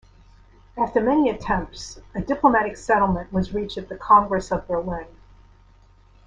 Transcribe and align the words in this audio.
After 0.75 0.99
many 0.99 1.29
attempts, 1.29 1.99
a 2.15 2.21
diplomatic 2.21 2.75
settlement 2.75 3.31
was 3.31 3.53
reached 3.53 3.77
at 3.77 3.87
the 3.87 3.97
Congress 3.97 4.49
of 4.51 4.67
Berlin. 4.67 5.05